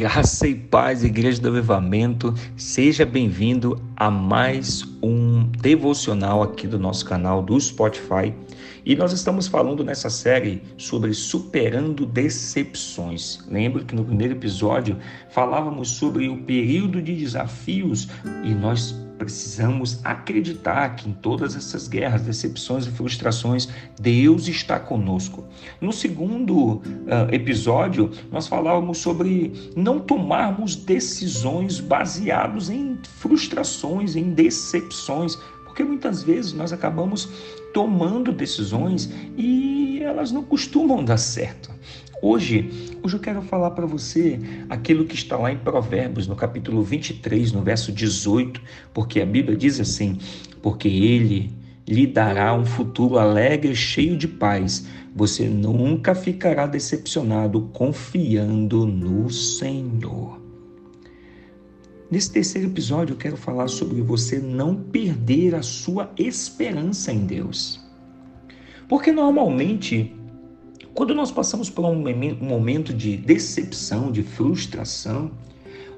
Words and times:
Graça 0.00 0.48
e 0.48 0.54
paz, 0.54 1.04
Igreja 1.04 1.42
do 1.42 1.48
Avivamento, 1.48 2.32
seja 2.56 3.04
bem-vindo 3.04 3.78
a 3.94 4.10
mais 4.10 4.82
um 5.02 5.42
devocional 5.60 6.42
aqui 6.42 6.66
do 6.66 6.78
nosso 6.78 7.04
canal 7.04 7.42
do 7.42 7.60
Spotify. 7.60 8.32
E 8.82 8.96
nós 8.96 9.12
estamos 9.12 9.46
falando 9.46 9.84
nessa 9.84 10.08
série 10.08 10.62
sobre 10.78 11.12
superando 11.12 12.06
decepções. 12.06 13.40
Lembro 13.46 13.84
que 13.84 13.94
no 13.94 14.02
primeiro 14.02 14.32
episódio 14.32 14.96
falávamos 15.28 15.90
sobre 15.90 16.30
o 16.30 16.44
período 16.44 17.02
de 17.02 17.14
desafios 17.14 18.08
e 18.42 18.54
nós 18.54 18.98
precisamos 19.20 20.00
acreditar 20.02 20.96
que 20.96 21.06
em 21.06 21.12
todas 21.12 21.54
essas 21.54 21.86
guerras, 21.86 22.22
decepções 22.22 22.86
e 22.86 22.90
frustrações, 22.90 23.68
Deus 24.00 24.48
está 24.48 24.80
conosco. 24.80 25.44
No 25.78 25.92
segundo 25.92 26.76
uh, 26.76 26.82
episódio, 27.30 28.10
nós 28.32 28.46
falávamos 28.46 28.96
sobre 28.96 29.52
não 29.76 30.00
tomarmos 30.00 30.74
decisões 30.74 31.80
baseadas 31.80 32.70
em 32.70 32.98
frustrações, 33.18 34.16
em 34.16 34.30
decepções, 34.32 35.36
porque 35.66 35.84
muitas 35.84 36.22
vezes 36.22 36.54
nós 36.54 36.72
acabamos 36.72 37.28
tomando 37.74 38.32
decisões 38.32 39.10
e 39.36 40.00
elas 40.02 40.32
não 40.32 40.42
costumam 40.42 41.04
dar 41.04 41.18
certo. 41.18 41.70
Hoje, 42.22 42.70
hoje 43.02 43.16
eu 43.16 43.20
quero 43.20 43.40
falar 43.40 43.70
para 43.70 43.86
você 43.86 44.38
aquilo 44.68 45.06
que 45.06 45.14
está 45.14 45.38
lá 45.38 45.50
em 45.50 45.56
Provérbios, 45.56 46.26
no 46.26 46.36
capítulo 46.36 46.82
23, 46.82 47.50
no 47.52 47.62
verso 47.62 47.90
18, 47.90 48.60
porque 48.92 49.22
a 49.22 49.26
Bíblia 49.26 49.56
diz 49.56 49.80
assim: 49.80 50.18
Porque 50.60 50.86
Ele 50.86 51.50
lhe 51.88 52.06
dará 52.06 52.52
um 52.54 52.66
futuro 52.66 53.18
alegre, 53.18 53.74
cheio 53.74 54.18
de 54.18 54.28
paz. 54.28 54.86
Você 55.16 55.48
nunca 55.48 56.14
ficará 56.14 56.66
decepcionado 56.66 57.70
confiando 57.72 58.86
no 58.86 59.30
Senhor. 59.30 60.38
Nesse 62.10 62.32
terceiro 62.32 62.68
episódio, 62.68 63.14
eu 63.14 63.18
quero 63.18 63.36
falar 63.36 63.68
sobre 63.68 64.02
você 64.02 64.38
não 64.38 64.74
perder 64.76 65.54
a 65.54 65.62
sua 65.62 66.12
esperança 66.18 67.12
em 67.12 67.24
Deus. 67.24 67.80
Porque 68.88 69.10
normalmente 69.10 70.19
quando 71.00 71.14
nós 71.14 71.30
passamos 71.30 71.70
por 71.70 71.82
um 71.86 72.04
momento 72.44 72.92
de 72.92 73.16
decepção, 73.16 74.12
de 74.12 74.22
frustração, 74.22 75.30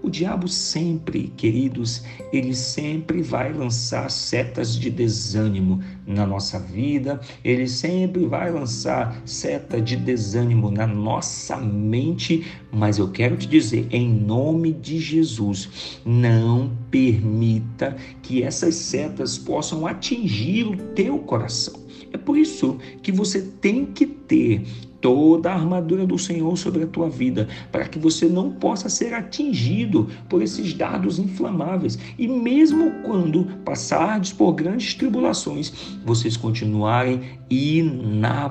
o 0.00 0.08
diabo 0.08 0.46
sempre, 0.46 1.32
queridos, 1.36 2.04
ele 2.32 2.54
sempre 2.54 3.20
vai 3.20 3.52
lançar 3.52 4.08
setas 4.12 4.78
de 4.78 4.90
desânimo 4.90 5.82
na 6.06 6.24
nossa 6.24 6.60
vida, 6.60 7.20
ele 7.42 7.66
sempre 7.66 8.26
vai 8.26 8.52
lançar 8.52 9.20
seta 9.26 9.80
de 9.80 9.96
desânimo 9.96 10.70
na 10.70 10.86
nossa 10.86 11.56
mente, 11.56 12.46
mas 12.70 12.96
eu 12.96 13.10
quero 13.10 13.36
te 13.36 13.48
dizer, 13.48 13.88
em 13.90 14.08
nome 14.08 14.72
de 14.72 15.00
Jesus, 15.00 15.98
não 16.06 16.70
permita 16.92 17.96
que 18.22 18.44
essas 18.44 18.76
setas 18.76 19.36
possam 19.36 19.84
atingir 19.84 20.62
o 20.62 20.76
teu 20.76 21.18
coração. 21.18 21.82
É 22.12 22.18
por 22.18 22.36
isso 22.38 22.78
que 23.02 23.10
você 23.10 23.42
tem 23.42 23.86
que 23.86 24.06
ter 24.06 24.62
toda 25.02 25.50
a 25.50 25.54
armadura 25.54 26.06
do 26.06 26.16
Senhor 26.18 26.56
sobre 26.56 26.84
a 26.84 26.86
tua 26.86 27.10
vida, 27.10 27.46
para 27.70 27.86
que 27.86 27.98
você 27.98 28.26
não 28.26 28.52
possa 28.52 28.88
ser 28.88 29.12
atingido 29.12 30.08
por 30.28 30.40
esses 30.40 30.72
dardos 30.72 31.18
inflamáveis. 31.18 31.98
E 32.16 32.26
mesmo 32.28 33.02
quando 33.02 33.44
passardes 33.64 34.32
por 34.32 34.52
grandes 34.52 34.94
tribulações, 34.94 35.98
vocês 36.06 36.38
continuarem 36.38 37.20
inabaláveis. 37.50 38.42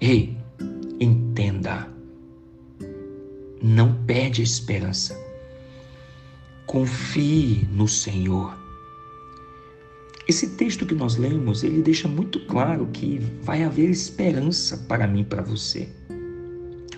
Ei, 0.00 0.34
entenda. 0.98 1.86
Não 3.62 3.94
perde 4.06 4.40
a 4.40 4.44
esperança. 4.44 5.16
Confie 6.66 7.68
no 7.70 7.86
Senhor. 7.86 8.61
Esse 10.28 10.50
texto 10.50 10.86
que 10.86 10.94
nós 10.94 11.16
lemos, 11.16 11.64
ele 11.64 11.82
deixa 11.82 12.06
muito 12.06 12.40
claro 12.46 12.88
que 12.92 13.18
vai 13.42 13.64
haver 13.64 13.90
esperança 13.90 14.76
para 14.88 15.06
mim 15.06 15.22
e 15.22 15.24
para 15.24 15.42
você 15.42 15.88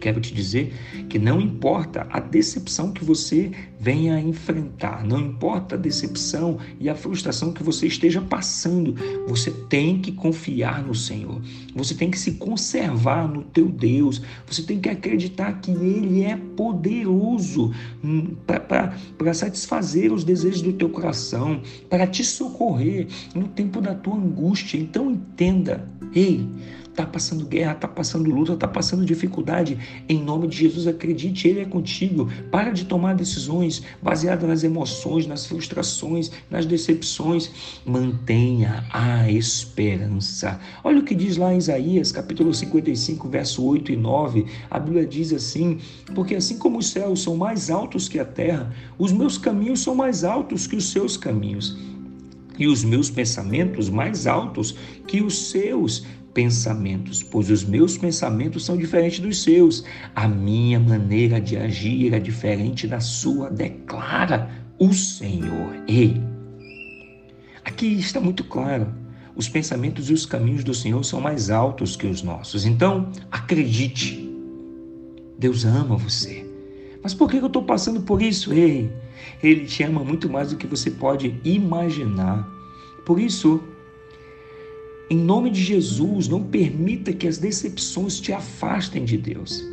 quero 0.00 0.20
te 0.20 0.34
dizer 0.34 0.72
que 1.08 1.18
não 1.18 1.40
importa 1.40 2.06
a 2.10 2.18
decepção 2.18 2.90
que 2.90 3.04
você 3.04 3.52
venha 3.78 4.16
a 4.16 4.20
enfrentar, 4.20 5.04
não 5.04 5.20
importa 5.20 5.74
a 5.74 5.78
decepção 5.78 6.58
e 6.80 6.88
a 6.88 6.94
frustração 6.94 7.52
que 7.52 7.62
você 7.62 7.86
esteja 7.86 8.20
passando, 8.20 8.94
você 9.28 9.50
tem 9.68 10.00
que 10.00 10.10
confiar 10.10 10.82
no 10.82 10.94
Senhor. 10.94 11.40
Você 11.74 11.94
tem 11.94 12.10
que 12.10 12.18
se 12.18 12.32
conservar 12.32 13.28
no 13.28 13.42
teu 13.42 13.68
Deus. 13.68 14.22
Você 14.46 14.62
tem 14.62 14.80
que 14.80 14.88
acreditar 14.88 15.60
que 15.60 15.70
Ele 15.70 16.22
é 16.22 16.36
poderoso 16.60 17.72
hum, 18.04 18.36
para 18.44 19.32
satisfazer 19.32 20.12
os 20.12 20.24
desejos 20.24 20.60
do 20.60 20.74
teu 20.74 20.90
coração, 20.90 21.62
para 21.88 22.06
te 22.06 22.22
socorrer 22.22 23.06
no 23.34 23.48
tempo 23.48 23.80
da 23.80 23.94
tua 23.94 24.16
angústia. 24.16 24.76
Então 24.76 25.10
entenda, 25.10 25.88
ei, 26.14 26.46
está 27.00 27.06
passando 27.06 27.46
guerra, 27.46 27.72
está 27.72 27.88
passando 27.88 28.30
luta, 28.30 28.52
está 28.52 28.68
passando 28.68 29.04
dificuldade, 29.04 29.78
em 30.08 30.22
nome 30.22 30.48
de 30.48 30.58
Jesus, 30.58 30.86
acredite, 30.86 31.48
Ele 31.48 31.60
é 31.60 31.64
contigo. 31.64 32.28
Para 32.50 32.70
de 32.70 32.84
tomar 32.84 33.14
decisões 33.14 33.82
baseadas 34.02 34.48
nas 34.48 34.62
emoções, 34.62 35.26
nas 35.26 35.46
frustrações, 35.46 36.30
nas 36.50 36.66
decepções. 36.66 37.50
Mantenha 37.84 38.84
a 38.90 39.30
esperança. 39.30 40.60
Olha 40.84 41.00
o 41.00 41.04
que 41.04 41.14
diz 41.14 41.36
lá 41.36 41.54
em 41.54 41.58
Isaías, 41.58 42.12
capítulo 42.12 42.52
55, 42.52 43.28
verso 43.28 43.64
8 43.64 43.92
e 43.92 43.96
9. 43.96 44.46
A 44.70 44.78
Bíblia 44.78 45.06
diz 45.06 45.32
assim: 45.32 45.78
Porque 46.14 46.34
assim 46.34 46.49
como 46.54 46.78
os 46.78 46.90
céus 46.90 47.22
são 47.22 47.36
mais 47.36 47.70
altos 47.70 48.08
que 48.08 48.18
a 48.18 48.24
terra, 48.24 48.72
os 48.98 49.12
meus 49.12 49.38
caminhos 49.38 49.80
são 49.80 49.94
mais 49.94 50.24
altos 50.24 50.66
que 50.66 50.76
os 50.76 50.90
seus 50.90 51.16
caminhos 51.16 51.76
e 52.60 52.66
os 52.66 52.84
meus 52.84 53.10
pensamentos 53.10 53.88
mais 53.88 54.26
altos 54.26 54.76
que 55.06 55.22
os 55.22 55.50
seus 55.50 56.04
pensamentos, 56.34 57.22
pois 57.22 57.50
os 57.50 57.64
meus 57.64 57.96
pensamentos 57.96 58.64
são 58.64 58.76
diferentes 58.76 59.18
dos 59.18 59.42
seus. 59.42 59.82
A 60.14 60.28
minha 60.28 60.78
maneira 60.78 61.40
de 61.40 61.56
agir 61.56 62.12
é 62.12 62.20
diferente 62.20 62.86
da 62.86 63.00
sua, 63.00 63.50
declara 63.50 64.50
o 64.78 64.92
Senhor. 64.92 65.74
Ei, 65.88 66.20
aqui 67.64 67.86
está 67.86 68.20
muito 68.20 68.44
claro. 68.44 68.94
Os 69.34 69.48
pensamentos 69.48 70.10
e 70.10 70.12
os 70.12 70.26
caminhos 70.26 70.62
do 70.62 70.74
Senhor 70.74 71.02
são 71.02 71.20
mais 71.20 71.50
altos 71.50 71.96
que 71.96 72.06
os 72.06 72.22
nossos. 72.22 72.66
Então, 72.66 73.10
acredite. 73.30 74.29
Deus 75.40 75.64
ama 75.64 75.96
você. 75.96 76.44
Mas 77.02 77.14
por 77.14 77.30
que 77.30 77.38
eu 77.38 77.46
estou 77.46 77.62
passando 77.62 78.02
por 78.02 78.20
isso? 78.20 78.52
Ei, 78.52 78.92
Ele 79.42 79.64
te 79.64 79.82
ama 79.82 80.04
muito 80.04 80.28
mais 80.28 80.50
do 80.50 80.56
que 80.58 80.66
você 80.66 80.90
pode 80.90 81.34
imaginar. 81.42 82.46
Por 83.06 83.18
isso, 83.18 83.58
em 85.08 85.16
nome 85.16 85.48
de 85.48 85.62
Jesus, 85.62 86.28
não 86.28 86.42
permita 86.42 87.10
que 87.14 87.26
as 87.26 87.38
decepções 87.38 88.20
te 88.20 88.34
afastem 88.34 89.02
de 89.02 89.16
Deus. 89.16 89.64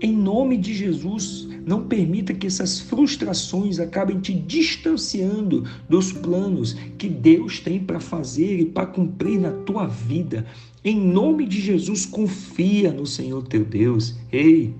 Em 0.00 0.12
nome 0.12 0.56
de 0.56 0.74
Jesus, 0.74 1.48
não 1.64 1.86
permita 1.86 2.34
que 2.34 2.48
essas 2.48 2.80
frustrações 2.80 3.78
acabem 3.78 4.18
te 4.18 4.34
distanciando 4.34 5.64
dos 5.88 6.12
planos 6.12 6.76
que 6.98 7.08
Deus 7.08 7.60
tem 7.60 7.78
para 7.78 8.00
fazer 8.00 8.58
e 8.58 8.66
para 8.66 8.86
cumprir 8.86 9.38
na 9.38 9.52
tua 9.52 9.86
vida. 9.86 10.44
Em 10.84 10.98
nome 10.98 11.46
de 11.46 11.60
Jesus, 11.60 12.04
confia 12.04 12.92
no 12.92 13.06
Senhor 13.06 13.46
teu 13.46 13.64
Deus. 13.64 14.16
Ei, 14.32 14.74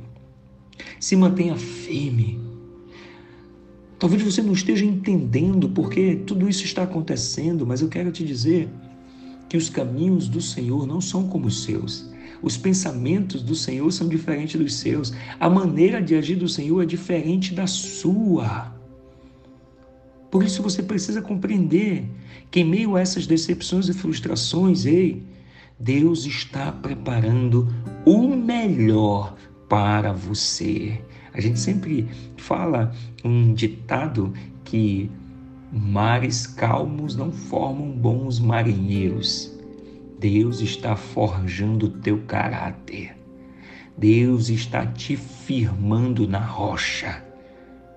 se 0.99 1.17
mantenha 1.17 1.57
firme. 1.57 2.41
Talvez 3.99 4.23
você 4.23 4.43
não 4.43 4.53
esteja 4.53 4.85
entendendo 4.85 5.69
porque 5.69 6.17
tudo 6.27 6.49
isso 6.49 6.65
está 6.65 6.83
acontecendo, 6.83 7.67
mas 7.67 7.81
eu 7.81 7.89
quero 7.89 8.11
te 8.11 8.25
dizer 8.25 8.69
que 9.49 9.57
os 9.57 9.69
caminhos 9.69 10.29
do 10.29 10.41
Senhor 10.41 10.87
não 10.87 11.01
são 11.01 11.29
como 11.29 11.47
os 11.47 11.63
seus. 11.63 12.11
Os 12.43 12.57
pensamentos 12.57 13.43
do 13.43 13.55
Senhor 13.55 13.93
são 13.93 14.09
diferentes 14.09 14.61
dos 14.61 14.75
seus. 14.75 15.13
A 15.39 15.49
maneira 15.49 16.03
de 16.03 16.17
agir 16.17 16.35
do 16.35 16.49
Senhor 16.49 16.83
é 16.83 16.87
diferente 16.87 17.55
da 17.55 17.67
sua. 17.69 18.75
Por 20.33 20.43
isso 20.43 20.63
você 20.63 20.83
precisa 20.83 21.23
compreender 21.23 22.05
que 22.51 22.61
em 22.61 22.65
meio 22.65 22.97
a 22.97 23.01
essas 23.01 23.27
decepções 23.27 23.89
e 23.89 23.93
frustrações, 23.93 24.85
ei, 24.85 25.23
Deus 25.79 26.25
está 26.27 26.73
preparando 26.73 27.73
o 28.05 28.29
melhor 28.29 29.37
para 29.73 30.13
você. 30.13 31.01
A 31.33 31.41
gente 31.41 31.59
sempre 31.59 32.07
fala 32.37 32.93
um 33.25 33.55
ditado 33.55 34.31
que 34.65 35.11
Mares 35.73 36.47
calmos 36.47 37.17
não 37.17 37.33
formam 37.33 37.91
bons 37.91 38.39
marinheiros. 38.39 39.51
Deus 40.21 40.61
está 40.61 40.95
forjando 40.95 41.87
o 41.87 41.89
teu 41.89 42.19
caráter. 42.27 43.17
Deus 43.97 44.51
está 44.51 44.85
te 44.85 45.17
firmando 45.17 46.29
na 46.29 46.41
rocha. 46.41 47.25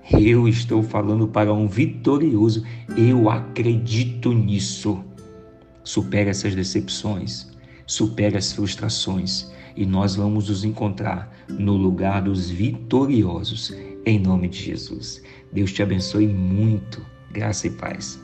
Eu 0.09 0.47
estou 0.47 0.81
falando 0.81 1.27
para 1.27 1.53
um 1.53 1.67
vitorioso. 1.67 2.65
Eu 2.95 3.29
acredito 3.29 4.31
nisso. 4.31 5.03
Supere 5.83 6.29
essas 6.29 6.55
decepções. 6.55 7.53
supere 7.85 8.37
as 8.37 8.53
frustrações 8.53 9.53
e 9.75 9.85
nós 9.85 10.15
vamos 10.15 10.49
nos 10.49 10.63
encontrar 10.63 11.31
no 11.49 11.73
lugar 11.73 12.21
dos 12.21 12.49
vitoriosos, 12.49 13.73
em 14.05 14.19
nome 14.19 14.47
de 14.47 14.59
Jesus. 14.59 15.21
Deus 15.51 15.71
te 15.71 15.83
abençoe 15.83 16.27
muito. 16.27 17.05
Graça 17.31 17.67
e 17.67 17.71
paz. 17.71 18.23